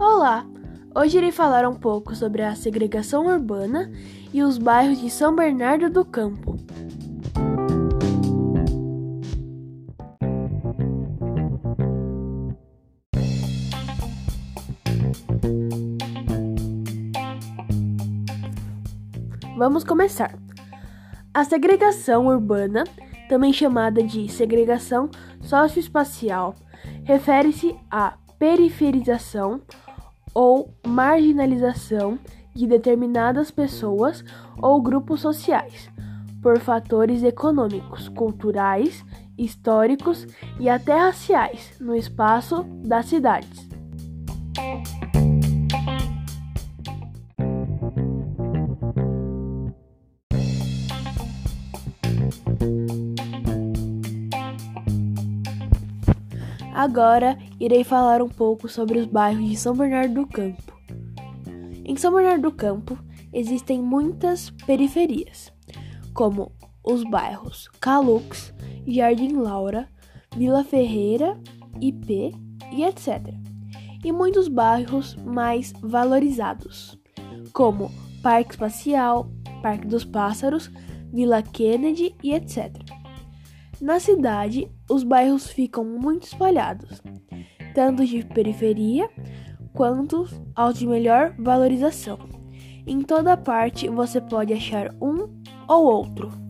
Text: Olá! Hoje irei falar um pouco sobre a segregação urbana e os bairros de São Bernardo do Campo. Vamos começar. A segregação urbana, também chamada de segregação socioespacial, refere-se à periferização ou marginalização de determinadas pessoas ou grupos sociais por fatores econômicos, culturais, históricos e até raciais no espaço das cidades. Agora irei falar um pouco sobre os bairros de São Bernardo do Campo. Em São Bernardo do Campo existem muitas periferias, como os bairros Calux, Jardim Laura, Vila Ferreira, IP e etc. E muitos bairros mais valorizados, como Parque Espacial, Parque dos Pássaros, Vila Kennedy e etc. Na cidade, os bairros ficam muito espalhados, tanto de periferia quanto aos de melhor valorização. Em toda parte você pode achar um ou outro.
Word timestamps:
Olá! 0.00 0.46
Hoje 0.94 1.18
irei 1.18 1.32
falar 1.32 1.68
um 1.68 1.74
pouco 1.74 2.14
sobre 2.14 2.40
a 2.40 2.54
segregação 2.54 3.26
urbana 3.26 3.90
e 4.32 4.44
os 4.44 4.56
bairros 4.56 5.00
de 5.00 5.10
São 5.10 5.34
Bernardo 5.34 5.90
do 5.90 6.04
Campo. 6.04 6.56
Vamos 19.56 19.82
começar. 19.82 20.38
A 21.34 21.42
segregação 21.42 22.28
urbana, 22.28 22.84
também 23.28 23.52
chamada 23.52 24.00
de 24.00 24.28
segregação 24.28 25.10
socioespacial, 25.42 26.54
refere-se 27.02 27.74
à 27.90 28.16
periferização 28.38 29.60
ou 30.38 30.72
marginalização 30.86 32.16
de 32.54 32.64
determinadas 32.64 33.50
pessoas 33.50 34.24
ou 34.62 34.80
grupos 34.80 35.20
sociais 35.20 35.90
por 36.40 36.60
fatores 36.60 37.24
econômicos, 37.24 38.08
culturais, 38.10 39.04
históricos 39.36 40.28
e 40.60 40.68
até 40.68 40.96
raciais 40.96 41.72
no 41.80 41.96
espaço 41.96 42.62
das 42.84 43.06
cidades. 43.06 43.68
Agora 56.78 57.36
irei 57.58 57.82
falar 57.82 58.22
um 58.22 58.28
pouco 58.28 58.68
sobre 58.68 59.00
os 59.00 59.06
bairros 59.06 59.50
de 59.50 59.56
São 59.56 59.74
Bernardo 59.74 60.14
do 60.14 60.26
Campo. 60.28 60.72
Em 61.84 61.96
São 61.96 62.14
Bernardo 62.14 62.42
do 62.42 62.52
Campo 62.52 62.96
existem 63.32 63.82
muitas 63.82 64.50
periferias, 64.64 65.52
como 66.14 66.52
os 66.84 67.02
bairros 67.02 67.68
Calux, 67.80 68.54
Jardim 68.86 69.32
Laura, 69.32 69.88
Vila 70.36 70.62
Ferreira, 70.62 71.36
IP 71.80 72.32
e 72.70 72.84
etc. 72.84 73.34
E 74.04 74.12
muitos 74.12 74.46
bairros 74.46 75.16
mais 75.16 75.72
valorizados, 75.82 76.96
como 77.52 77.90
Parque 78.22 78.52
Espacial, 78.52 79.28
Parque 79.62 79.88
dos 79.88 80.04
Pássaros, 80.04 80.70
Vila 81.12 81.42
Kennedy 81.42 82.14
e 82.22 82.34
etc. 82.34 82.72
Na 83.80 84.00
cidade, 84.00 84.68
os 84.90 85.04
bairros 85.04 85.48
ficam 85.48 85.84
muito 85.84 86.24
espalhados, 86.24 87.00
tanto 87.74 88.04
de 88.04 88.24
periferia 88.24 89.08
quanto 89.72 90.26
aos 90.54 90.78
de 90.78 90.86
melhor 90.86 91.34
valorização. 91.38 92.18
Em 92.86 93.02
toda 93.02 93.36
parte 93.36 93.88
você 93.88 94.20
pode 94.20 94.52
achar 94.52 94.92
um 95.00 95.28
ou 95.68 95.84
outro. 95.84 96.47